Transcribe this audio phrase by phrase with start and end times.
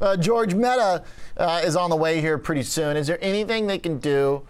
[0.00, 1.02] Uh, George Meta
[1.36, 2.96] uh, is on the way here pretty soon.
[2.96, 4.42] Is there anything they can do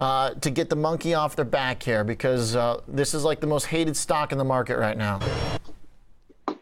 [0.00, 2.04] uh, to get the monkey off their back here?
[2.04, 5.20] Because uh, this is like the most hated stock in the market right now.
[6.48, 6.54] Uh,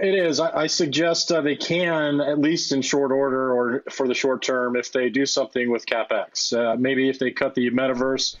[0.00, 0.40] it is.
[0.40, 4.42] I, I suggest uh, they can, at least in short order or for the short
[4.42, 6.78] term, if they do something with capex.
[6.78, 8.36] Maybe if they cut the metaverse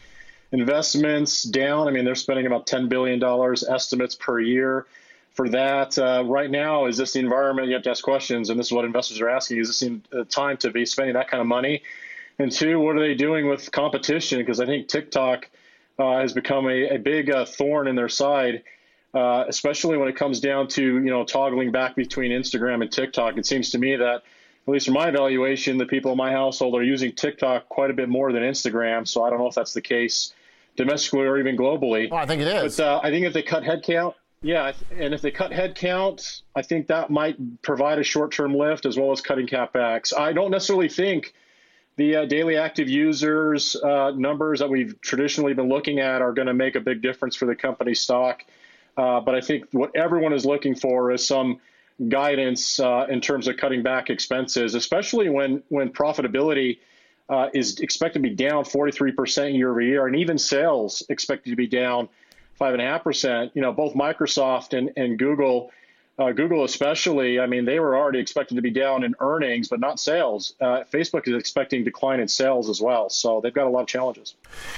[0.52, 1.88] investments down.
[1.88, 3.22] I mean, they're spending about $10 billion
[3.68, 4.86] estimates per year
[5.34, 5.98] for that.
[5.98, 7.68] Uh, right now, is this the environment?
[7.68, 10.24] You have to ask questions, and this is what investors are asking: Is this the
[10.24, 11.82] time to be spending that kind of money?
[12.38, 14.38] And two, what are they doing with competition?
[14.38, 15.48] Because I think TikTok
[15.98, 18.62] uh, has become a, a big uh, thorn in their side
[19.14, 23.36] uh, especially when it comes down to you know toggling back between Instagram and TikTok.
[23.36, 24.22] It seems to me that, at
[24.66, 28.08] least from my evaluation, the people in my household are using TikTok quite a bit
[28.08, 29.06] more than Instagram.
[29.06, 30.32] So I don't know if that's the case
[30.76, 32.10] domestically or even globally.
[32.10, 32.76] Well, I think it is.
[32.76, 36.62] But uh, I think if they cut headcount, yeah, and if they cut headcount, I
[36.62, 40.16] think that might provide a short-term lift as well as cutting capex.
[40.16, 41.32] I don't necessarily think
[41.96, 46.48] the uh, daily active users uh, numbers that we've traditionally been looking at are going
[46.48, 48.42] to make a big difference for the company stock.
[48.96, 51.60] Uh, but I think what everyone is looking for is some
[52.08, 56.78] guidance uh, in terms of cutting back expenses, especially when when profitability
[57.28, 61.56] uh, is expected to be down 43% year over year, and even sales expected to
[61.56, 62.08] be down
[62.62, 63.50] five and a half percent.
[63.54, 65.72] You know, both Microsoft and, and Google
[66.18, 69.80] uh, Google, especially, I mean, they were already expected to be down in earnings, but
[69.80, 70.54] not sales.
[70.60, 73.86] Uh, Facebook is expecting decline in sales as well, so they've got a lot of
[73.86, 74.34] challenges.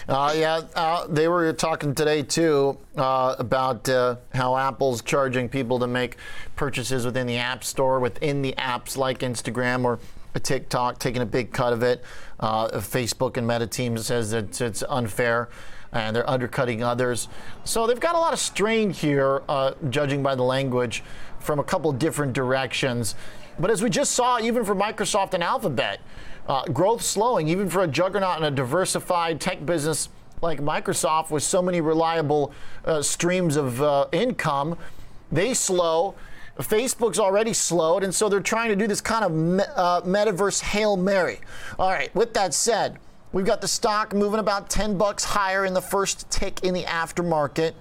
[0.08, 5.80] Uh, yeah, uh, they were talking today too uh, about uh, how Apple's charging people
[5.80, 6.16] to make
[6.54, 9.98] purchases within the App Store, within the apps like Instagram or
[10.40, 12.02] TikTok, taking a big cut of it.
[12.40, 15.48] Facebook and Meta team says that it's unfair
[15.94, 17.28] and they're undercutting others.
[17.64, 21.02] So they've got a lot of strain here, uh, judging by the language,
[21.38, 23.14] from a couple different directions.
[23.58, 26.00] But as we just saw, even for Microsoft and Alphabet,
[26.48, 30.08] uh, growth slowing, even for a juggernaut and a diversified tech business
[30.42, 32.52] like Microsoft with so many reliable
[32.84, 34.76] uh, streams of uh, income,
[35.30, 36.14] they slow.
[36.58, 40.60] Facebook's already slowed, and so they're trying to do this kind of me- uh, metaverse
[40.60, 41.40] Hail Mary.
[41.78, 42.98] All right, with that said,
[43.34, 46.84] We've got the stock moving about 10 bucks higher in the first tick in the
[46.84, 47.72] aftermarket.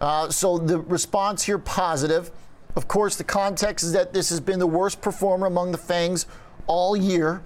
[0.00, 2.30] Uh, so the response here positive.
[2.76, 6.26] Of course, the context is that this has been the worst performer among the FANGs
[6.68, 7.42] all year.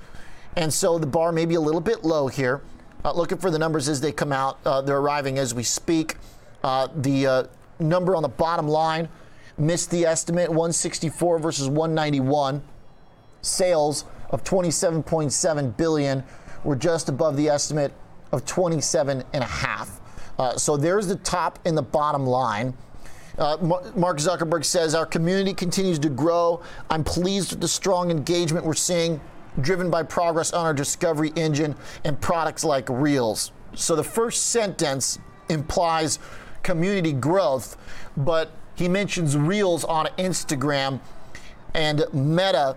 [0.56, 2.60] And so the bar may be a little bit low here.
[3.02, 4.58] Uh, looking for the numbers as they come out.
[4.66, 6.16] Uh, they're arriving as we speak.
[6.62, 7.44] Uh, the uh,
[7.80, 9.08] number on the bottom line
[9.56, 12.62] missed the estimate 164 versus 191.
[13.40, 16.22] Sales of 27.7 billion
[16.64, 17.92] were just above the estimate
[18.32, 20.00] of 27 and a half.
[20.38, 22.74] Uh, so there's the top and the bottom line.
[23.38, 23.56] Uh,
[23.96, 26.62] Mark Zuckerberg says our community continues to grow.
[26.90, 29.20] I'm pleased with the strong engagement we're seeing,
[29.60, 31.74] driven by progress on our discovery engine
[32.04, 33.52] and products like Reels.
[33.74, 36.20] So the first sentence implies
[36.62, 37.76] community growth,
[38.16, 41.00] but he mentions Reels on Instagram
[41.74, 42.76] and Meta,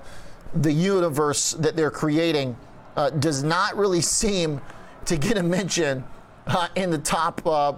[0.55, 2.55] the universe that they're creating
[2.97, 4.59] uh, does not really seem
[5.05, 6.03] to get a mention
[6.47, 7.73] uh, in the top uh,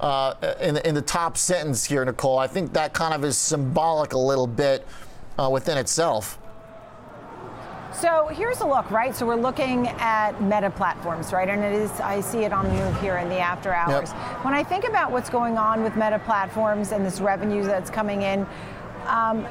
[0.00, 2.38] uh, in, the, in the top sentence here, Nicole.
[2.38, 4.86] I think that kind of is symbolic a little bit
[5.38, 6.38] uh, within itself.
[7.92, 9.16] So here's a look, right?
[9.16, 11.48] So we're looking at meta platforms, right?
[11.48, 14.10] And it is, I see it on the move here in the after hours.
[14.12, 14.44] Yep.
[14.44, 18.22] When I think about what's going on with meta platforms and this revenue that's coming
[18.22, 18.46] in,
[19.06, 19.44] um,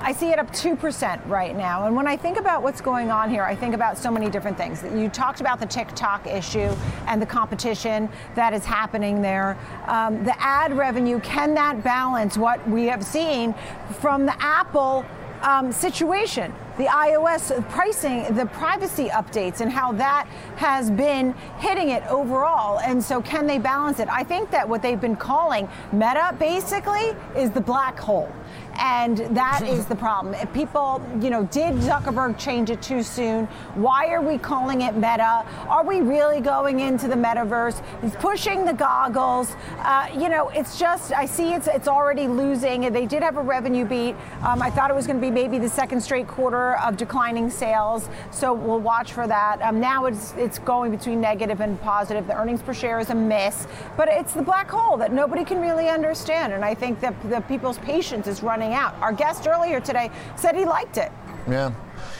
[0.00, 1.86] I see it up 2% right now.
[1.86, 4.56] And when I think about what's going on here, I think about so many different
[4.56, 4.82] things.
[4.82, 6.74] You talked about the TikTok issue
[7.06, 9.58] and the competition that is happening there.
[9.86, 13.54] Um, the ad revenue, can that balance what we have seen
[14.00, 15.04] from the Apple
[15.42, 16.54] um, situation?
[16.78, 22.78] The iOS pricing, the privacy updates, and how that has been hitting it overall.
[22.80, 24.08] And so, can they balance it?
[24.08, 28.32] I think that what they've been calling Meta basically is the black hole.
[28.80, 30.34] And that is the problem.
[30.34, 33.46] If people, you know, did Zuckerberg change it too soon?
[33.74, 35.44] Why are we calling it Meta?
[35.68, 37.82] Are we really going into the metaverse?
[38.02, 39.56] He's pushing the goggles.
[39.80, 42.92] Uh, you know, it's just I see it's it's already losing.
[42.92, 44.14] They did have a revenue beat.
[44.42, 47.50] Um, I thought it was going to be maybe the second straight quarter of declining
[47.50, 48.08] sales.
[48.30, 49.60] So we'll watch for that.
[49.62, 52.26] Um, now it's it's going between negative and positive.
[52.26, 53.66] The earnings per share is a miss,
[53.96, 56.52] but it's the black hole that nobody can really understand.
[56.52, 58.94] And I think that the people's patience is running out.
[59.00, 61.12] Our guest earlier today said he liked it.
[61.48, 61.72] Yeah.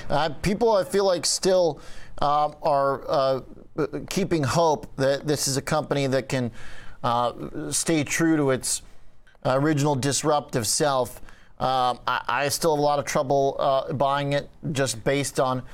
[0.09, 1.81] Uh, people, I feel like, still
[2.21, 3.41] uh, are uh,
[4.09, 6.51] keeping hope that this is a company that can
[7.05, 7.33] uh,
[7.71, 8.83] stay true to its
[9.45, 11.21] original disruptive self.
[11.61, 15.65] Um, I, I, still have a lot of trouble uh, buying it just based on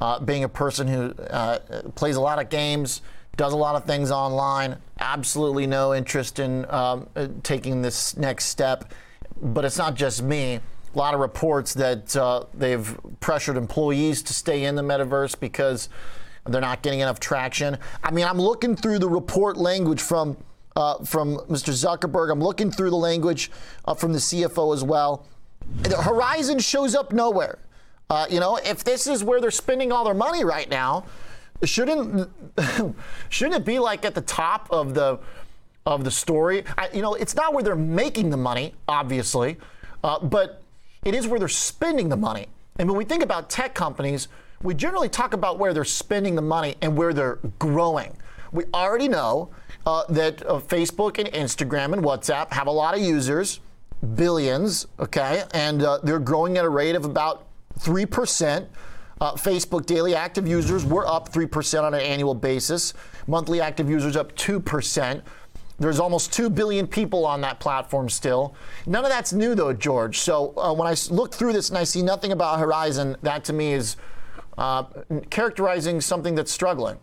[0.00, 1.58] uh, being a person who uh,
[1.94, 3.02] plays a lot of games,
[3.36, 4.78] does a lot of things online.
[5.00, 7.08] Absolutely no interest in um,
[7.42, 8.94] taking this next step.
[9.42, 10.60] But it's not just me.
[10.94, 15.90] A lot of reports that uh, they've pressured employees to stay in the metaverse because
[16.46, 17.76] they're not getting enough traction.
[18.02, 20.36] I mean, I'm looking through the report language from
[20.76, 21.72] uh, from Mr.
[21.72, 22.32] Zuckerberg.
[22.32, 23.50] I'm looking through the language
[23.84, 25.24] uh, from the CFO as well.
[25.82, 27.58] The Horizon shows up nowhere.
[28.10, 31.04] Uh, you know, if this is where they're spending all their money right now,
[31.64, 32.30] shouldn't
[33.28, 35.18] shouldn't it be like at the top of the
[35.86, 36.64] of the story?
[36.76, 39.56] I, you know, it's not where they're making the money, obviously,
[40.02, 40.62] uh, but
[41.04, 42.46] it is where they're spending the money.
[42.78, 44.28] And when we think about tech companies,
[44.62, 48.16] we generally talk about where they're spending the money and where they're growing.
[48.52, 49.50] We already know
[49.86, 53.60] uh, that uh, Facebook and Instagram and WhatsApp have a lot of users,
[54.04, 57.46] billions, okay, and uh, they're growing at a rate of about
[57.80, 58.66] 3%.
[59.20, 62.94] Uh, Facebook daily active users were up 3% on an annual basis.
[63.26, 65.22] Monthly active users up 2%.
[65.78, 68.54] There's almost 2 billion people on that platform still.
[68.86, 70.18] None of that's new, though, George.
[70.18, 73.52] So uh, when I look through this and I see nothing about Horizon, that to
[73.52, 73.96] me is
[74.56, 74.84] uh,
[75.30, 76.98] characterizing something that's struggling.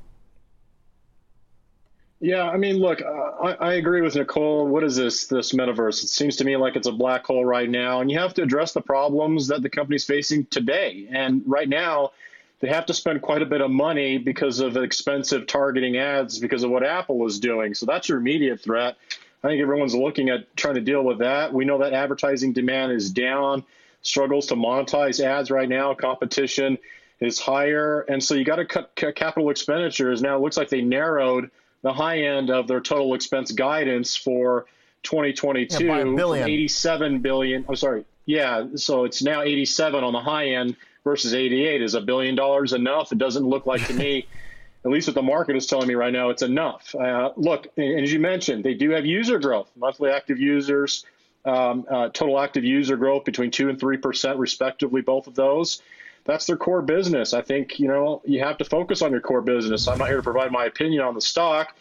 [2.24, 4.68] Yeah, I mean, look, uh, I, I, agree with Nicole.
[4.68, 6.04] What is this this metaverse?
[6.04, 8.44] It seems to me like it's a black hole right now, and you have to
[8.44, 11.08] address the problems that the company's facing today.
[11.12, 12.12] And right now,
[12.60, 16.62] they have to spend quite a bit of money because of expensive targeting ads because
[16.62, 17.74] of what Apple is doing.
[17.74, 18.98] So that's your immediate threat.
[19.44, 21.52] I think everyone's looking at trying to deal with that.
[21.52, 23.64] We know that advertising demand is down,
[24.04, 25.96] struggles to monetize ads right now.
[25.96, 26.78] Competition
[27.20, 30.22] is higher, and so you got to cut capital expenditures.
[30.22, 31.50] Now it looks like they narrowed
[31.82, 34.66] the high end of their total expense guidance for
[35.04, 36.48] 2022 yeah, billion.
[36.48, 37.66] 87 billion.
[37.68, 38.06] I'm sorry.
[38.26, 41.82] Yeah, so it's now 87 on the high end versus 88.
[41.82, 43.12] Is a billion dollars enough?
[43.12, 44.28] It doesn't look like to me.
[44.84, 46.96] At least what the market is telling me right now, it's enough.
[46.96, 51.06] Uh, look, and as you mentioned, they do have user growth, monthly active users,
[51.46, 55.84] um, uh, total active user growth between two and three percent, respectively, both of those
[56.26, 57.34] that's their core business.
[57.34, 59.88] I think you know you have to focus on your core business.
[59.88, 61.76] I'm not here to provide my opinion on the stock.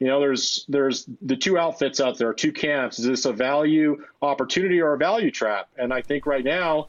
[0.00, 2.98] You know, there's there's the two outfits out there, two camps.
[2.98, 5.68] Is this a value opportunity or a value trap?
[5.78, 6.88] And I think right now,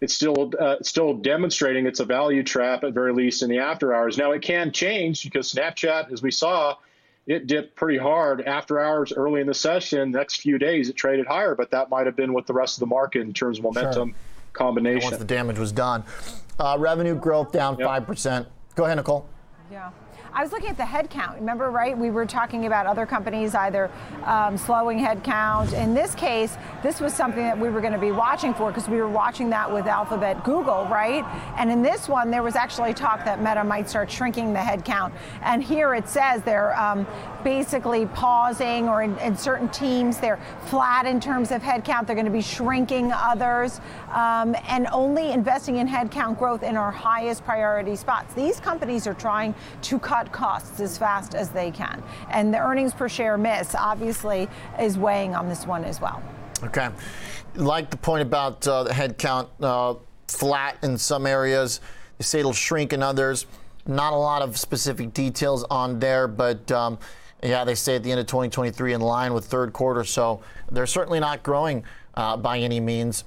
[0.00, 3.94] it's still uh, still demonstrating it's a value trap at very least in the after
[3.94, 4.16] hours.
[4.16, 6.76] Now it can change because Snapchat, as we saw,
[7.26, 10.10] it dipped pretty hard after hours early in the session.
[10.10, 12.80] Next few days it traded higher, but that might have been with the rest of
[12.80, 14.16] the market in terms of momentum sure.
[14.56, 15.10] Combination.
[15.10, 16.04] once the damage was done.
[16.58, 17.88] Uh, revenue growth down yep.
[17.88, 18.46] 5%.
[18.74, 19.28] Go ahead, Nicole.
[19.70, 19.90] Yeah.
[20.32, 21.36] I was looking at the headcount.
[21.36, 21.96] Remember, right?
[21.96, 23.90] We were talking about other companies either
[24.24, 25.72] um, slowing headcount.
[25.72, 28.88] In this case, this was something that we were going to be watching for because
[28.88, 31.24] we were watching that with Alphabet Google, right?
[31.56, 35.12] And in this one, there was actually talk that Meta might start shrinking the headcount.
[35.42, 37.06] And here it says they're um,
[37.42, 42.06] basically pausing, or in, in, certain teams, they're flat in terms of headcount.
[42.06, 43.80] They're going to be shrinking others
[44.12, 48.34] um, and only investing in headcount growth in our highest priority spots.
[48.34, 52.02] These companies are trying to cut cut costs as fast as they can.
[52.30, 54.48] And the earnings per share miss obviously
[54.80, 56.22] is weighing on this one as well.
[56.62, 56.88] Okay.
[57.54, 59.94] Like the point about uh, the headcount uh,
[60.28, 61.80] flat in some areas,
[62.18, 63.46] they say it'll shrink in others.
[63.86, 66.98] Not a lot of specific details on there, but um,
[67.42, 70.02] yeah, they say at the end of 2023 in line with third quarter.
[70.04, 73.24] So they're certainly not growing uh, by any means.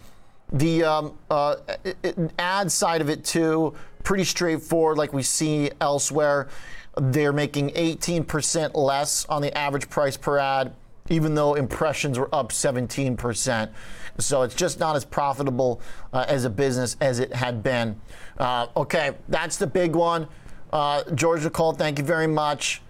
[0.51, 1.57] The um, uh,
[2.39, 6.47] ad side of it, too, pretty straightforward, like we see elsewhere.
[6.99, 10.73] They're making 18% less on the average price per ad,
[11.09, 13.69] even though impressions were up 17%.
[14.17, 17.99] So it's just not as profitable uh, as a business as it had been.
[18.37, 20.27] Uh, okay, that's the big one.
[20.71, 22.81] Uh, George Nicole, thank you very much.